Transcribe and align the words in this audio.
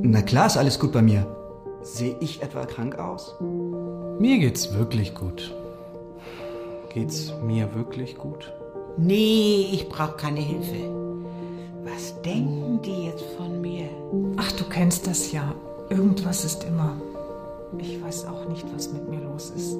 Na 0.00 0.22
klar 0.22 0.46
ist 0.46 0.56
alles 0.56 0.78
gut 0.78 0.92
bei 0.92 1.02
mir. 1.02 1.26
Sehe 1.82 2.16
ich 2.20 2.42
etwa 2.42 2.64
krank 2.64 2.98
aus? 2.98 3.34
Mir 3.40 4.38
geht's 4.38 4.72
wirklich 4.74 5.14
gut. 5.14 5.54
Geht's 6.94 7.34
mir 7.44 7.74
wirklich 7.74 8.16
gut? 8.16 8.52
Nee, 8.96 9.68
ich 9.70 9.88
brauche 9.90 10.16
keine 10.16 10.40
Hilfe. 10.40 10.76
Was 11.84 12.20
denken 12.22 12.80
die 12.80 13.06
jetzt 13.06 13.24
von 13.36 13.60
mir? 13.60 13.88
Ach, 14.38 14.50
du 14.52 14.64
kennst 14.64 15.06
das 15.06 15.30
ja. 15.30 15.54
Irgendwas 15.90 16.44
ist 16.44 16.64
immer. 16.64 16.96
Ich 17.78 18.02
weiß 18.02 18.24
auch 18.26 18.48
nicht, 18.48 18.64
was 18.74 18.92
mit 18.92 19.08
mir 19.08 19.20
los 19.20 19.50
ist. 19.50 19.76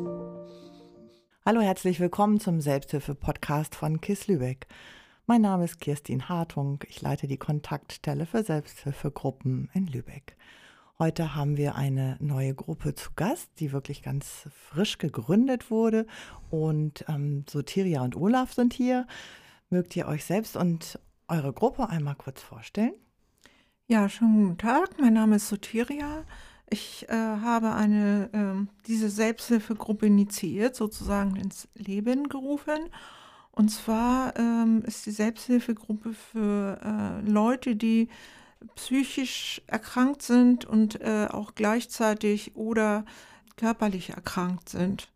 Hallo, 1.47 1.61
herzlich 1.61 2.01
willkommen 2.01 2.39
zum 2.39 2.61
Selbsthilfe-Podcast 2.61 3.75
von 3.75 4.01
KISS 4.01 4.27
Lübeck. 4.27 4.67
Mein 5.33 5.41
Name 5.41 5.65
ist 5.65 5.81
Kirstin 5.81 6.29
Hartung. 6.29 6.85
Ich 6.89 7.01
leite 7.01 7.27
die 7.27 7.39
Kontaktstelle 7.39 8.27
für 8.27 8.43
Selbsthilfegruppen 8.45 9.71
in 9.73 9.87
Lübeck. 9.87 10.37
Heute 10.99 11.35
haben 11.35 11.57
wir 11.57 11.75
eine 11.75 12.19
neue 12.21 12.55
Gruppe 12.55 12.95
zu 12.95 13.13
Gast, 13.17 13.49
die 13.59 13.73
wirklich 13.73 14.03
ganz 14.03 14.47
frisch 14.55 14.99
gegründet 14.99 15.71
wurde. 15.71 16.07
Und 16.51 17.07
ähm, 17.09 17.47
Sotiria 17.49 18.03
und 18.03 18.15
Olaf 18.15 18.53
sind 18.53 18.75
hier. 18.75 19.07
Mögt 19.71 19.97
ihr 19.97 20.07
euch 20.07 20.27
selbst 20.27 20.55
und 20.55 21.01
eure 21.29 21.55
Gruppe 21.55 21.89
einmal 21.89 22.17
kurz 22.17 22.43
vorstellen? 22.43 22.93
Ja, 23.87 24.11
schönen 24.11 24.49
guten 24.49 24.59
Tag. 24.59 25.01
Mein 25.01 25.15
Name 25.15 25.37
ist 25.37 25.49
Sotiria. 25.49 26.27
Ich 26.69 27.09
äh, 27.09 27.15
habe 27.15 27.73
eine, 27.73 28.29
äh, 28.35 28.71
diese 28.87 29.09
Selbsthilfegruppe 29.09 30.05
initiiert, 30.05 30.77
sozusagen 30.77 31.37
ins 31.37 31.69
Leben 31.75 32.29
gerufen. 32.29 32.91
Und 33.53 33.69
zwar 33.69 34.37
ähm, 34.37 34.83
ist 34.87 35.05
die 35.05 35.11
Selbsthilfegruppe 35.11 36.15
für 36.15 36.81
äh, 36.83 37.31
Leute, 37.31 37.77
die 37.77 38.09
psychisch 38.77 39.61
erkrankt 39.67 40.23
sind 40.23 40.65
und 40.65 41.01
äh, 41.01 41.29
auch 41.31 41.55
gleichzeitig 41.55 42.57
oder 42.57 43.05
körperlich 43.57 44.11
erkrankt 44.11 44.71
sind, 44.71 45.13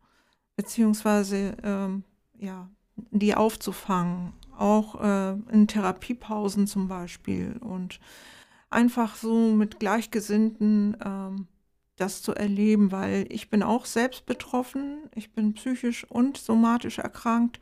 beziehungsweise 0.55 1.56
ähm, 1.62 2.05
ja, 2.38 2.69
die 3.10 3.34
aufzufangen, 3.34 4.34
auch 4.56 5.00
äh, 5.00 5.32
in 5.50 5.66
Therapiepausen 5.66 6.66
zum 6.66 6.88
Beispiel. 6.88 7.56
Und 7.60 8.00
einfach 8.69 9.16
so 9.16 9.53
mit 9.53 9.80
Gleichgesinnten 9.80 10.97
ähm, 11.03 11.47
das 11.97 12.20
zu 12.20 12.34
erleben, 12.34 12.92
weil 12.92 13.27
ich 13.30 13.48
bin 13.48 13.62
auch 13.62 13.86
selbst 13.86 14.27
betroffen, 14.27 14.98
ich 15.14 15.32
bin 15.32 15.55
psychisch 15.55 16.05
und 16.10 16.36
somatisch 16.36 16.98
erkrankt 16.98 17.58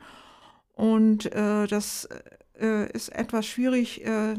und 0.75 1.33
äh, 1.33 1.67
das 1.67 2.07
äh, 2.59 2.91
ist 2.91 3.09
etwas 3.09 3.45
schwierig 3.45 4.05
äh, 4.05 4.35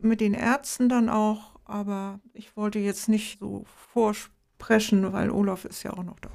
mit 0.00 0.20
den 0.20 0.34
Ärzten 0.34 0.88
dann 0.88 1.08
auch, 1.08 1.58
aber 1.64 2.20
ich 2.34 2.56
wollte 2.56 2.78
jetzt 2.78 3.08
nicht 3.08 3.38
so 3.38 3.64
vorsprechen, 3.92 5.12
weil 5.12 5.30
Olaf 5.30 5.64
ist 5.64 5.82
ja 5.84 5.92
auch 5.92 6.02
noch 6.02 6.18
da. 6.20 6.30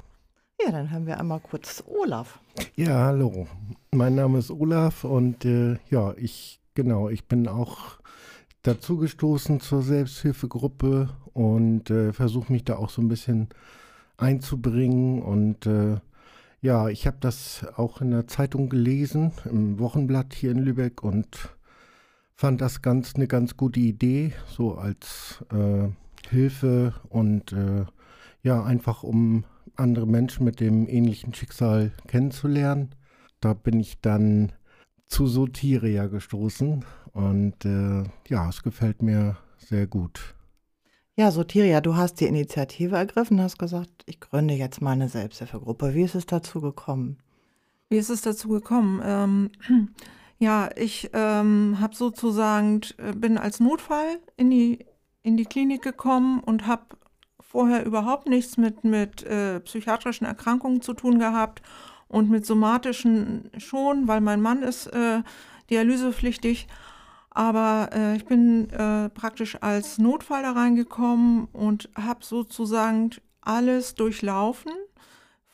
Ja, 0.64 0.72
dann 0.72 0.90
hören 0.90 1.06
wir 1.06 1.18
einmal 1.18 1.40
kurz 1.40 1.82
Olaf. 1.86 2.38
Ja, 2.76 3.06
hallo. 3.06 3.46
Mein 3.90 4.14
Name 4.14 4.38
ist 4.38 4.50
Olaf 4.50 5.04
und 5.04 5.44
äh, 5.44 5.78
ja, 5.90 6.14
ich 6.16 6.60
genau, 6.74 7.08
ich 7.08 7.26
bin 7.26 7.48
auch 7.48 7.98
dazugestoßen 8.62 9.60
zur 9.60 9.82
Selbsthilfegruppe 9.82 11.10
und 11.32 11.90
äh, 11.90 12.12
versuche 12.12 12.52
mich 12.52 12.64
da 12.64 12.76
auch 12.76 12.90
so 12.90 13.02
ein 13.02 13.08
bisschen 13.08 13.48
einzubringen 14.16 15.20
und 15.20 15.66
äh, 15.66 15.96
ja, 16.62 16.88
ich 16.88 17.06
habe 17.08 17.16
das 17.20 17.66
auch 17.76 18.00
in 18.00 18.12
der 18.12 18.28
Zeitung 18.28 18.68
gelesen, 18.68 19.32
im 19.44 19.80
Wochenblatt 19.80 20.32
hier 20.32 20.52
in 20.52 20.60
Lübeck 20.60 21.02
und 21.02 21.56
fand 22.36 22.60
das 22.60 22.82
ganz 22.82 23.16
eine 23.16 23.26
ganz 23.26 23.56
gute 23.56 23.80
Idee, 23.80 24.32
so 24.48 24.76
als 24.76 25.44
äh, 25.52 25.88
Hilfe 26.28 26.94
und 27.08 27.52
äh, 27.52 27.84
ja, 28.42 28.62
einfach 28.62 29.02
um 29.02 29.44
andere 29.74 30.06
Menschen 30.06 30.44
mit 30.44 30.60
dem 30.60 30.88
ähnlichen 30.88 31.34
Schicksal 31.34 31.90
kennenzulernen. 32.06 32.94
Da 33.40 33.54
bin 33.54 33.80
ich 33.80 34.00
dann 34.00 34.52
zu 35.08 35.26
Sotiria 35.26 36.06
gestoßen 36.06 36.84
und 37.12 37.64
äh, 37.64 38.04
ja, 38.28 38.48
es 38.48 38.62
gefällt 38.62 39.02
mir 39.02 39.36
sehr 39.58 39.88
gut. 39.88 40.36
Ja, 41.14 41.30
Sotiria, 41.30 41.82
du 41.82 41.94
hast 41.96 42.20
die 42.20 42.26
Initiative 42.26 42.96
ergriffen, 42.96 43.40
hast 43.40 43.58
gesagt, 43.58 43.90
ich 44.06 44.18
gründe 44.18 44.54
jetzt 44.54 44.80
meine 44.80 45.10
Selbsthilfegruppe. 45.10 45.94
Wie 45.94 46.02
ist 46.02 46.14
es 46.14 46.24
dazu 46.24 46.62
gekommen? 46.62 47.18
Wie 47.90 47.98
ist 47.98 48.08
es 48.08 48.22
dazu 48.22 48.48
gekommen? 48.48 49.02
Ähm, 49.04 49.50
ja, 50.38 50.70
ich 50.74 51.10
ähm, 51.12 51.76
habe 51.80 51.94
sozusagen, 51.94 52.80
äh, 52.96 53.12
bin 53.12 53.36
als 53.36 53.60
Notfall 53.60 54.20
in 54.38 54.48
die, 54.48 54.86
in 55.22 55.36
die 55.36 55.44
Klinik 55.44 55.82
gekommen 55.82 56.40
und 56.40 56.66
habe 56.66 56.84
vorher 57.40 57.84
überhaupt 57.84 58.26
nichts 58.26 58.56
mit, 58.56 58.82
mit 58.82 59.22
äh, 59.24 59.60
psychiatrischen 59.60 60.26
Erkrankungen 60.26 60.80
zu 60.80 60.94
tun 60.94 61.18
gehabt 61.18 61.60
und 62.08 62.30
mit 62.30 62.46
somatischen 62.46 63.50
schon, 63.58 64.08
weil 64.08 64.22
mein 64.22 64.40
Mann 64.40 64.62
ist 64.62 64.86
äh, 64.86 65.22
dialysepflichtig. 65.68 66.68
Aber 67.34 67.88
äh, 67.92 68.16
ich 68.16 68.26
bin 68.26 68.68
äh, 68.70 69.08
praktisch 69.08 69.56
als 69.62 69.98
Notfall 69.98 70.42
da 70.42 70.52
reingekommen 70.52 71.46
und 71.52 71.88
habe 71.96 72.24
sozusagen 72.24 73.10
alles 73.40 73.94
durchlaufen. 73.94 74.72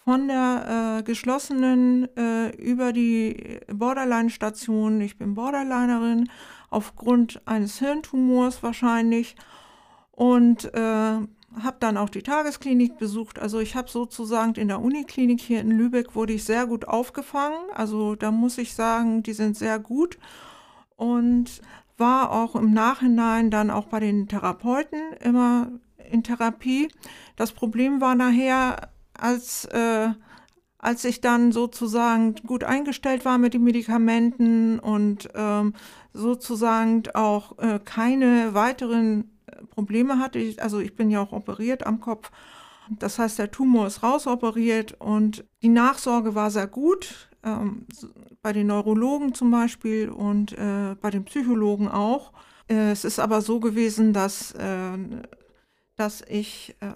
Von 0.04 0.28
der 0.28 0.98
äh, 0.98 1.02
geschlossenen 1.02 2.08
äh, 2.16 2.48
über 2.56 2.92
die 2.92 3.60
Borderline-Station. 3.70 5.02
Ich 5.02 5.18
bin 5.18 5.34
Borderlinerin 5.34 6.30
aufgrund 6.70 7.46
eines 7.46 7.78
Hirntumors 7.78 8.62
wahrscheinlich. 8.62 9.36
Und 10.10 10.72
äh, 10.74 10.78
habe 11.62 11.76
dann 11.80 11.96
auch 11.96 12.08
die 12.08 12.22
Tagesklinik 12.22 12.98
besucht. 12.98 13.38
Also 13.38 13.60
ich 13.60 13.76
habe 13.76 13.88
sozusagen 13.88 14.54
in 14.54 14.68
der 14.68 14.80
Uniklinik 14.80 15.40
hier 15.40 15.60
in 15.60 15.70
Lübeck 15.70 16.14
wurde 16.14 16.32
ich 16.32 16.44
sehr 16.44 16.66
gut 16.66 16.88
aufgefangen. 16.88 17.58
Also 17.74 18.14
da 18.14 18.30
muss 18.30 18.58
ich 18.58 18.74
sagen, 18.74 19.22
die 19.22 19.32
sind 19.32 19.56
sehr 19.56 19.78
gut 19.78 20.18
und 20.98 21.62
war 21.96 22.32
auch 22.32 22.54
im 22.54 22.72
Nachhinein 22.72 23.50
dann 23.50 23.70
auch 23.70 23.86
bei 23.86 24.00
den 24.00 24.28
Therapeuten 24.28 25.00
immer 25.20 25.70
in 26.10 26.22
Therapie. 26.22 26.88
Das 27.36 27.52
Problem 27.52 28.00
war 28.00 28.14
nachher, 28.14 28.90
als, 29.14 29.64
äh, 29.66 30.08
als 30.78 31.04
ich 31.04 31.20
dann 31.20 31.52
sozusagen 31.52 32.34
gut 32.46 32.64
eingestellt 32.64 33.24
war 33.24 33.38
mit 33.38 33.54
den 33.54 33.64
Medikamenten 33.64 34.78
und 34.80 35.28
ähm, 35.34 35.74
sozusagen 36.12 37.04
auch 37.14 37.58
äh, 37.58 37.78
keine 37.84 38.54
weiteren 38.54 39.38
Probleme 39.70 40.18
hatte. 40.18 40.38
Ich, 40.38 40.62
also 40.62 40.80
ich 40.80 40.96
bin 40.96 41.10
ja 41.10 41.20
auch 41.20 41.32
operiert 41.32 41.86
am 41.86 42.00
Kopf. 42.00 42.30
Das 42.90 43.18
heißt, 43.18 43.38
der 43.38 43.50
Tumor 43.50 43.86
ist 43.86 44.02
rausoperiert 44.02 44.96
und 44.98 45.44
die 45.62 45.68
Nachsorge 45.68 46.34
war 46.34 46.50
sehr 46.50 46.66
gut 46.66 47.27
ähm, 47.42 47.86
bei 48.42 48.52
den 48.52 48.68
Neurologen 48.68 49.34
zum 49.34 49.50
Beispiel 49.50 50.08
und 50.08 50.52
äh, 50.52 50.96
bei 51.00 51.10
den 51.10 51.24
Psychologen 51.24 51.88
auch. 51.88 52.32
Äh, 52.68 52.90
es 52.90 53.04
ist 53.04 53.18
aber 53.18 53.40
so 53.40 53.60
gewesen, 53.60 54.12
dass, 54.12 54.52
äh, 54.52 54.98
dass 55.96 56.22
ich, 56.28 56.76
äh, 56.80 56.92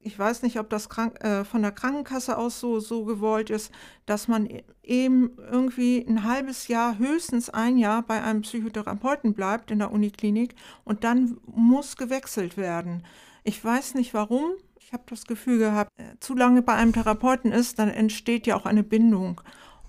ich 0.00 0.18
weiß 0.18 0.42
nicht, 0.42 0.58
ob 0.58 0.68
das 0.70 0.88
krank, 0.88 1.22
äh, 1.24 1.44
von 1.44 1.62
der 1.62 1.72
Krankenkasse 1.72 2.36
aus 2.36 2.58
so, 2.58 2.80
so 2.80 3.04
gewollt 3.04 3.50
ist, 3.50 3.70
dass 4.06 4.28
man 4.28 4.48
eben 4.82 5.36
irgendwie 5.50 6.04
ein 6.06 6.24
halbes 6.24 6.68
Jahr, 6.68 6.98
höchstens 6.98 7.50
ein 7.50 7.78
Jahr 7.78 8.02
bei 8.02 8.22
einem 8.22 8.42
Psychotherapeuten 8.42 9.34
bleibt 9.34 9.70
in 9.70 9.78
der 9.78 9.92
Uniklinik 9.92 10.54
und 10.84 11.04
dann 11.04 11.38
muss 11.46 11.96
gewechselt 11.96 12.56
werden. 12.56 13.04
Ich 13.44 13.64
weiß 13.64 13.94
nicht 13.94 14.14
warum. 14.14 14.52
Ich 14.78 14.92
habe 14.92 15.04
das 15.08 15.24
Gefühl 15.24 15.58
gehabt, 15.58 15.90
äh, 15.96 16.18
zu 16.20 16.34
lange 16.34 16.62
bei 16.62 16.74
einem 16.74 16.92
Therapeuten 16.92 17.52
ist, 17.52 17.78
dann 17.78 17.88
entsteht 17.88 18.46
ja 18.46 18.56
auch 18.56 18.66
eine 18.66 18.82
Bindung 18.82 19.40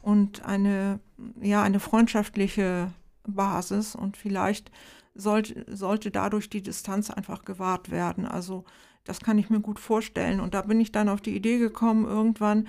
und 0.04 0.46
eine, 0.46 1.00
ja, 1.42 1.64
eine 1.64 1.80
freundschaftliche 1.80 2.92
Basis 3.26 3.96
und 3.96 4.18
vielleicht 4.18 4.70
sollte, 5.16 5.66
sollte 5.74 6.12
dadurch 6.12 6.50
die 6.50 6.62
Distanz 6.62 7.10
einfach 7.10 7.46
gewahrt 7.46 7.90
werden. 7.90 8.26
Also 8.26 8.66
das 9.06 9.20
kann 9.20 9.38
ich 9.38 9.50
mir 9.50 9.60
gut 9.60 9.80
vorstellen. 9.80 10.40
Und 10.40 10.54
da 10.54 10.62
bin 10.62 10.80
ich 10.80 10.92
dann 10.92 11.10
auf 11.10 11.22
die 11.22 11.36
Idee 11.36 11.58
gekommen, 11.58 12.06
irgendwann 12.06 12.68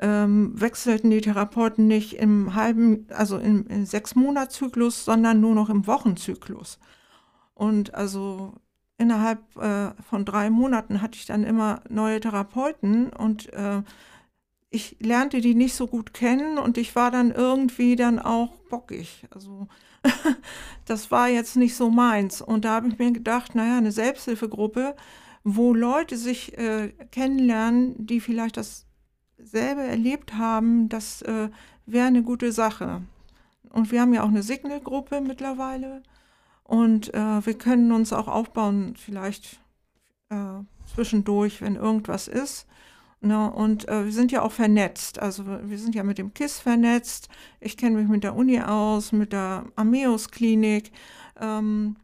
ähm, 0.00 0.60
wechselten 0.60 1.10
die 1.10 1.20
Therapeuten 1.20 1.86
nicht 1.86 2.14
im 2.14 2.54
halben, 2.54 3.06
also 3.10 3.38
im, 3.38 3.66
im 3.68 3.84
sechs 3.84 4.14
Monatszyklus, 4.14 5.04
sondern 5.04 5.40
nur 5.40 5.54
noch 5.54 5.70
im 5.70 5.86
Wochenzyklus. 5.86 6.78
Und 7.54 7.94
also 7.94 8.54
innerhalb 8.98 9.56
äh, 9.56 9.90
von 10.02 10.24
drei 10.24 10.50
Monaten 10.50 11.00
hatte 11.02 11.16
ich 11.16 11.26
dann 11.26 11.44
immer 11.44 11.80
neue 11.88 12.20
Therapeuten 12.20 13.10
und 13.10 13.52
äh, 13.52 13.82
ich 14.72 14.96
lernte 15.00 15.40
die 15.40 15.54
nicht 15.54 15.74
so 15.74 15.86
gut 15.86 16.14
kennen 16.14 16.58
und 16.58 16.78
ich 16.78 16.96
war 16.96 17.10
dann 17.10 17.30
irgendwie 17.30 17.94
dann 17.94 18.18
auch 18.18 18.54
bockig. 18.70 19.26
Also 19.30 19.68
das 20.86 21.10
war 21.10 21.28
jetzt 21.28 21.56
nicht 21.56 21.76
so 21.76 21.90
meins. 21.90 22.40
Und 22.40 22.64
da 22.64 22.70
habe 22.70 22.88
ich 22.88 22.98
mir 22.98 23.12
gedacht, 23.12 23.54
naja, 23.54 23.76
eine 23.76 23.92
Selbsthilfegruppe, 23.92 24.96
wo 25.44 25.74
Leute 25.74 26.16
sich 26.16 26.56
äh, 26.56 26.88
kennenlernen, 27.10 28.06
die 28.06 28.20
vielleicht 28.20 28.56
dasselbe 28.56 29.82
erlebt 29.82 30.34
haben, 30.34 30.88
das 30.88 31.20
äh, 31.22 31.50
wäre 31.84 32.06
eine 32.06 32.22
gute 32.22 32.50
Sache. 32.50 33.02
Und 33.68 33.92
wir 33.92 34.00
haben 34.00 34.14
ja 34.14 34.22
auch 34.22 34.28
eine 34.28 34.42
Signal-Gruppe 34.42 35.20
mittlerweile. 35.20 36.02
Und 36.64 37.12
äh, 37.12 37.44
wir 37.44 37.54
können 37.54 37.92
uns 37.92 38.12
auch 38.12 38.28
aufbauen, 38.28 38.94
vielleicht 38.96 39.60
äh, 40.30 40.62
zwischendurch, 40.94 41.60
wenn 41.60 41.76
irgendwas 41.76 42.26
ist. 42.28 42.66
Ne? 43.24 43.52
Und 43.52 43.88
äh, 43.88 44.04
wir 44.04 44.12
sind 44.12 44.32
ja 44.32 44.42
auch 44.42 44.50
vernetzt. 44.50 45.20
Also 45.20 45.44
wir 45.46 45.78
sind 45.78 45.94
ja 45.94 46.02
mit 46.02 46.18
dem 46.18 46.34
KISS 46.34 46.58
vernetzt. 46.58 47.28
Ich 47.60 47.76
kenne 47.76 47.96
mich 47.96 48.08
mit 48.08 48.24
der 48.24 48.34
Uni 48.34 48.60
aus, 48.60 49.12
mit 49.12 49.32
der 49.32 49.64
Ameus-Klinik. 49.76 50.90
Ähm, 51.40 51.96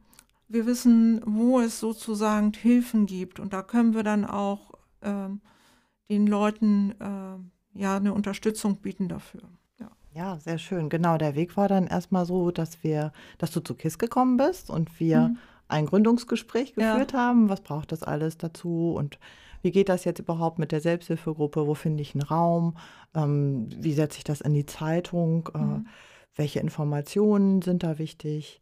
wir 0.46 0.64
wissen, 0.64 1.20
wo 1.26 1.60
es 1.60 1.80
sozusagen 1.80 2.52
Hilfen 2.52 3.06
gibt. 3.06 3.40
Und 3.40 3.52
da 3.52 3.62
können 3.62 3.94
wir 3.94 4.04
dann 4.04 4.24
auch 4.24 4.72
ähm, 5.02 5.40
den 6.08 6.28
Leuten 6.28 6.94
äh, 7.00 7.80
ja 7.80 7.96
eine 7.96 8.14
Unterstützung 8.14 8.76
bieten 8.76 9.08
dafür. 9.08 9.42
Ja. 9.80 9.90
ja, 10.14 10.38
sehr 10.38 10.58
schön. 10.58 10.88
Genau, 10.88 11.18
der 11.18 11.34
Weg 11.34 11.56
war 11.56 11.66
dann 11.66 11.88
erstmal 11.88 12.26
so, 12.26 12.52
dass 12.52 12.84
wir, 12.84 13.12
dass 13.38 13.50
du 13.50 13.58
zu 13.58 13.74
KISS 13.74 13.98
gekommen 13.98 14.36
bist 14.36 14.70
und 14.70 15.00
wir 15.00 15.28
mhm. 15.30 15.38
ein 15.66 15.86
Gründungsgespräch 15.86 16.74
geführt 16.74 17.12
ja. 17.12 17.18
haben. 17.18 17.48
Was 17.48 17.60
braucht 17.60 17.90
das 17.90 18.04
alles 18.04 18.38
dazu 18.38 18.94
und 18.96 19.18
wie 19.62 19.70
geht 19.70 19.88
das 19.88 20.04
jetzt 20.04 20.18
überhaupt 20.18 20.58
mit 20.58 20.72
der 20.72 20.80
Selbsthilfegruppe? 20.80 21.66
Wo 21.66 21.74
finde 21.74 22.02
ich 22.02 22.14
einen 22.14 22.22
Raum? 22.22 22.76
Ähm, 23.14 23.68
wie 23.76 23.92
setze 23.92 24.18
ich 24.18 24.24
das 24.24 24.40
in 24.40 24.54
die 24.54 24.66
Zeitung? 24.66 25.48
Äh, 25.54 25.58
mhm. 25.58 25.86
welche 26.34 26.60
Informationen 26.60 27.62
sind 27.62 27.82
da 27.82 27.98
wichtig? 27.98 28.60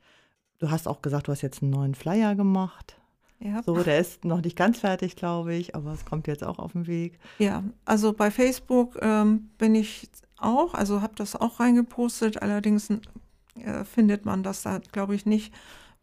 Du 0.58 0.70
hast 0.70 0.88
auch 0.88 1.02
gesagt, 1.02 1.28
du 1.28 1.32
hast 1.32 1.42
jetzt 1.42 1.62
einen 1.62 1.72
neuen 1.72 1.94
Flyer 1.94 2.34
gemacht. 2.34 2.98
Ja. 3.38 3.62
So, 3.62 3.76
der 3.82 3.98
ist 3.98 4.24
noch 4.24 4.40
nicht 4.40 4.56
ganz 4.56 4.80
fertig, 4.80 5.16
glaube 5.16 5.54
ich, 5.54 5.74
aber 5.74 5.92
es 5.92 6.06
kommt 6.06 6.26
jetzt 6.26 6.42
auch 6.42 6.58
auf 6.58 6.72
den 6.72 6.86
Weg. 6.86 7.18
Ja, 7.38 7.62
also 7.84 8.12
bei 8.14 8.30
Facebook 8.30 8.98
ähm, 9.02 9.50
bin 9.58 9.74
ich 9.74 10.08
auch, 10.38 10.74
also 10.74 11.02
habe 11.02 11.14
das 11.16 11.36
auch 11.36 11.60
reingepostet. 11.60 12.40
Allerdings 12.40 12.88
äh, 12.90 13.84
findet 13.84 14.24
man 14.24 14.42
das 14.42 14.62
da, 14.62 14.80
glaube 14.92 15.14
ich, 15.14 15.26
nicht, 15.26 15.52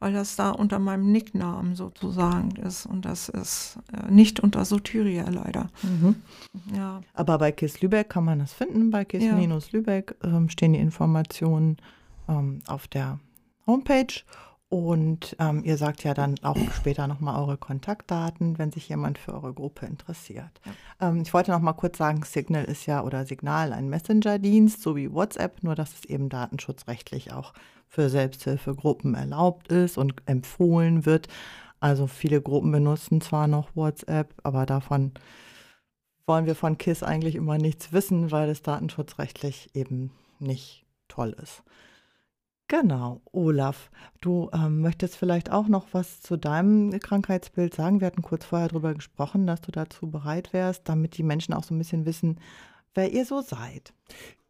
weil 0.04 0.12
das 0.12 0.36
da 0.36 0.50
unter 0.50 0.80
meinem 0.80 1.14
Nicknamen 1.14 1.78
sozusagen 1.78 2.58
ist. 2.58 2.86
Und 2.86 3.06
das 3.06 3.30
ist 3.30 3.80
äh, 3.94 4.12
nicht 4.12 4.42
unter 4.42 4.66
Sotyria 4.66 5.30
leider. 5.30 5.70
Mhm. 5.82 6.16
Ja. 6.76 7.02
Aber 7.14 7.38
bei 7.38 7.54
KISS 7.54 7.80
Lübeck 7.80 8.10
kann 8.10 8.26
man 8.26 8.40
das 8.40 8.52
finden. 8.52 8.92
Bei 8.92 9.06
KISS 9.06 9.24
ja. 9.24 9.60
Lübeck 9.72 10.16
ähm, 10.22 10.50
stehen 10.50 10.74
die 10.74 10.80
Informationen 10.80 11.78
ähm, 12.28 12.62
auf 12.68 12.90
der 12.90 13.20
Homepage. 13.66 14.14
Und 14.74 15.36
ähm, 15.38 15.64
ihr 15.64 15.78
sagt 15.78 16.04
ja 16.04 16.16
dann 16.16 16.34
auch 16.42 16.58
später 16.76 17.06
nochmal 17.06 17.40
eure 17.40 17.58
Kontaktdaten, 17.58 18.58
wenn 18.58 18.72
sich 18.72 18.90
jemand 18.90 19.20
für 19.20 19.32
eure 19.32 19.54
Gruppe 19.54 19.86
interessiert. 19.86 20.50
Ja. 20.66 21.10
Ähm, 21.10 21.22
ich 21.22 21.32
wollte 21.32 21.52
noch 21.52 21.60
mal 21.60 21.74
kurz 21.74 22.00
sagen, 22.00 22.24
Signal 22.24 22.66
ist 22.66 22.88
ja 22.88 23.04
oder 23.04 23.28
Signal 23.28 23.72
ein 23.72 23.88
Messenger-Dienst, 23.88 24.82
so 24.82 24.96
wie 24.96 25.14
WhatsApp, 25.14 25.62
nur 25.62 25.76
dass 25.76 25.94
es 25.94 26.06
eben 26.06 26.28
datenschutzrechtlich 26.28 27.32
auch 27.32 27.54
für 27.88 28.10
Selbsthilfegruppen 28.10 29.14
erlaubt 29.14 29.68
ist 29.68 30.00
und 30.00 30.16
empfohlen 30.26 31.06
wird. 31.06 31.28
Also 31.80 32.08
viele 32.08 32.42
Gruppen 32.42 32.72
benutzen 32.72 33.22
zwar 33.22 33.46
noch 33.46 33.76
WhatsApp, 33.76 34.34
aber 34.42 34.66
davon 34.66 35.12
wollen 36.26 36.48
wir 36.48 36.56
von 36.56 36.80
KISS 36.80 37.04
eigentlich 37.04 37.36
immer 37.36 37.60
nichts 37.60 37.94
wissen, 37.94 38.32
weil 38.32 38.50
es 38.50 38.64
datenschutzrechtlich 38.64 39.70
eben 39.76 40.10
nicht 40.40 40.84
toll 41.10 41.36
ist. 41.40 41.62
Genau, 42.82 43.22
Olaf, 43.32 43.92
du 44.20 44.50
ähm, 44.52 44.82
möchtest 44.82 45.16
vielleicht 45.16 45.52
auch 45.52 45.68
noch 45.68 45.86
was 45.92 46.24
zu 46.24 46.38
deinem 46.38 46.90
Krankheitsbild 47.00 47.76
sagen. 47.76 48.00
Wir 48.00 48.08
hatten 48.08 48.24
kurz 48.24 48.46
vorher 48.46 48.68
darüber 48.68 48.96
gesprochen, 48.96 49.46
dass 49.46 49.62
du 49.62 49.72
dazu 49.72 50.10
bereit 50.10 50.54
wärst, 50.54 50.90
damit 50.90 51.16
die 51.20 51.22
Menschen 51.22 51.54
auch 51.54 51.64
so 51.64 51.76
ein 51.76 51.78
bisschen 51.78 52.08
wissen, 52.08 52.40
wer 52.96 53.14
ihr 53.14 53.26
so 53.26 53.42
seid. 53.42 53.94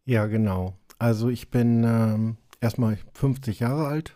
Ja, 0.05 0.27
genau. 0.27 0.77
Also 0.99 1.27
ich 1.27 1.51
bin 1.51 1.83
ähm, 1.83 2.37
erstmal 2.61 2.97
50 3.13 3.59
Jahre 3.59 3.87
alt 3.87 4.15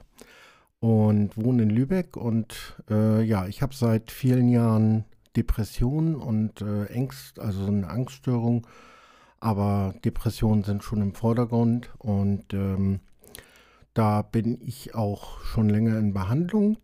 und 0.79 1.35
wohne 1.35 1.63
in 1.63 1.69
Lübeck 1.69 2.15
und 2.15 2.81
äh, 2.89 3.21
ja, 3.23 3.45
ich 3.47 3.61
habe 3.61 3.75
seit 3.75 4.09
vielen 4.09 4.47
Jahren 4.47 5.03
Depressionen 5.35 6.15
und 6.15 6.61
äh, 6.61 6.85
Ängst, 6.85 7.41
also 7.41 7.65
so 7.65 7.71
eine 7.73 7.89
Angststörung, 7.89 8.67
aber 9.41 9.93
Depressionen 10.05 10.63
sind 10.63 10.81
schon 10.81 11.01
im 11.01 11.13
Vordergrund 11.13 11.89
und 11.97 12.53
ähm, 12.53 13.01
da 13.97 14.21
bin 14.21 14.59
ich 14.61 14.93
auch 14.93 15.41
schon 15.41 15.69
länger 15.69 15.97
in 15.97 16.13
Behandlung, 16.13 16.77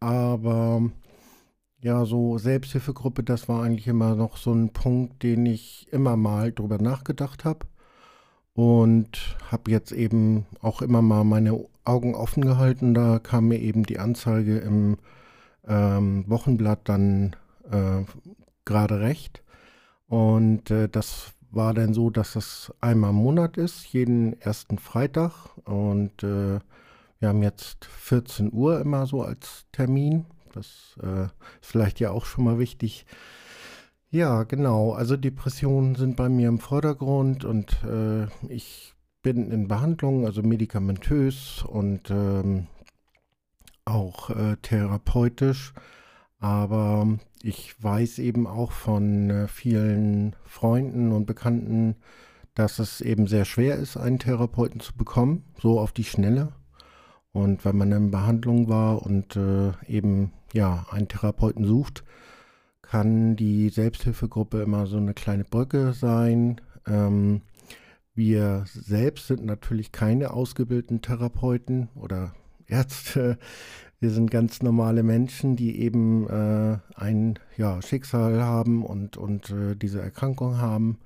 aber 0.00 0.82
ja, 1.80 2.04
so 2.04 2.38
Selbsthilfegruppe, 2.38 3.22
das 3.22 3.48
war 3.48 3.62
eigentlich 3.62 3.86
immer 3.86 4.16
noch 4.16 4.36
so 4.36 4.52
ein 4.52 4.72
Punkt, 4.72 5.22
den 5.22 5.46
ich 5.46 5.86
immer 5.92 6.16
mal 6.16 6.52
drüber 6.52 6.78
nachgedacht 6.78 7.44
habe 7.44 7.66
und 8.54 9.36
habe 9.50 9.70
jetzt 9.70 9.92
eben 9.92 10.46
auch 10.60 10.82
immer 10.82 11.02
mal 11.02 11.22
meine 11.22 11.64
Augen 11.84 12.14
offen 12.14 12.42
gehalten. 12.42 12.94
Da 12.94 13.20
kam 13.20 13.48
mir 13.48 13.60
eben 13.60 13.84
die 13.84 14.00
Anzeige 14.00 14.58
im 14.58 14.96
ähm, 15.68 16.24
Wochenblatt 16.26 16.80
dann 16.88 17.36
äh, 17.70 18.02
gerade 18.64 19.00
recht. 19.00 19.44
Und 20.08 20.70
äh, 20.70 20.88
das 20.88 21.32
war 21.50 21.74
dann 21.74 21.94
so, 21.94 22.10
dass 22.10 22.34
das 22.34 22.72
einmal 22.80 23.10
im 23.10 23.16
Monat 23.16 23.56
ist, 23.56 23.86
jeden 23.92 24.40
ersten 24.40 24.78
Freitag. 24.78 25.32
Und 25.64 26.22
äh, 26.22 26.58
wir 27.18 27.28
haben 27.28 27.42
jetzt 27.42 27.84
14 27.84 28.52
Uhr 28.52 28.80
immer 28.80 29.06
so 29.06 29.22
als 29.22 29.66
Termin. 29.72 30.26
Das 30.52 30.96
äh, 31.02 31.24
ist 31.24 31.32
vielleicht 31.60 32.00
ja 32.00 32.10
auch 32.10 32.24
schon 32.24 32.44
mal 32.44 32.58
wichtig, 32.58 33.06
ja, 34.10 34.44
genau. 34.44 34.92
Also 34.92 35.16
Depressionen 35.16 35.94
sind 35.96 36.16
bei 36.16 36.28
mir 36.28 36.48
im 36.48 36.58
Vordergrund 36.58 37.44
und 37.44 37.82
äh, 37.84 38.26
ich 38.48 38.94
bin 39.22 39.50
in 39.50 39.68
Behandlung, 39.68 40.24
also 40.24 40.42
medikamentös 40.42 41.64
und 41.66 42.10
ähm, 42.10 42.68
auch 43.84 44.30
äh, 44.30 44.56
therapeutisch. 44.62 45.74
Aber 46.38 47.18
ich 47.42 47.82
weiß 47.82 48.18
eben 48.18 48.46
auch 48.46 48.72
von 48.72 49.30
äh, 49.30 49.48
vielen 49.48 50.36
Freunden 50.44 51.12
und 51.12 51.26
Bekannten, 51.26 51.96
dass 52.54 52.78
es 52.78 53.00
eben 53.00 53.26
sehr 53.26 53.44
schwer 53.44 53.76
ist, 53.76 53.96
einen 53.96 54.18
Therapeuten 54.18 54.80
zu 54.80 54.94
bekommen, 54.94 55.44
so 55.60 55.78
auf 55.78 55.92
die 55.92 56.04
Schnelle. 56.04 56.52
Und 57.32 57.64
wenn 57.64 57.76
man 57.76 57.92
in 57.92 58.10
Behandlung 58.10 58.68
war 58.68 59.02
und 59.02 59.36
äh, 59.36 59.72
eben 59.86 60.32
ja 60.52 60.86
einen 60.90 61.08
Therapeuten 61.08 61.64
sucht, 61.66 62.02
kann 62.80 63.36
die 63.36 63.68
Selbsthilfegruppe 63.68 64.62
immer 64.62 64.86
so 64.86 64.96
eine 64.96 65.12
kleine 65.12 65.44
Brücke 65.44 65.92
sein. 65.92 66.60
Ähm, 66.86 67.42
wir 68.14 68.64
selbst 68.66 69.26
sind 69.26 69.44
natürlich 69.44 69.92
keine 69.92 70.30
ausgebildeten 70.30 71.02
Therapeuten 71.02 71.90
oder 71.94 72.34
Ärzte. 72.66 73.38
Wir 74.00 74.10
sind 74.10 74.30
ganz 74.30 74.62
normale 74.62 75.02
Menschen, 75.02 75.56
die 75.56 75.80
eben 75.80 76.28
äh, 76.28 76.78
ein 76.94 77.38
ja, 77.56 77.80
Schicksal 77.82 78.42
haben 78.42 78.84
und, 78.84 79.16
und 79.16 79.50
äh, 79.50 79.74
diese 79.74 80.00
Erkrankung 80.00 80.58
haben. 80.58 80.98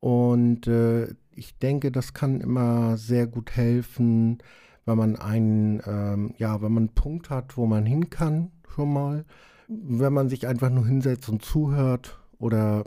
Und 0.00 0.66
äh, 0.66 1.14
ich 1.34 1.58
denke, 1.58 1.92
das 1.92 2.14
kann 2.14 2.40
immer 2.40 2.96
sehr 2.96 3.26
gut 3.26 3.52
helfen, 3.52 4.38
wenn 4.84 4.98
man 4.98 5.16
einen, 5.16 5.82
ähm, 5.86 6.34
ja, 6.38 6.62
wenn 6.62 6.72
man 6.72 6.84
einen 6.84 6.94
Punkt 6.94 7.30
hat, 7.30 7.56
wo 7.56 7.66
man 7.66 7.86
hin 7.86 8.10
kann, 8.10 8.50
schon 8.68 8.92
mal 8.92 9.24
wenn 9.68 10.12
man 10.12 10.28
sich 10.28 10.46
einfach 10.46 10.70
nur 10.70 10.86
hinsetzt 10.86 11.28
und 11.28 11.44
zuhört 11.44 12.18
oder 12.38 12.84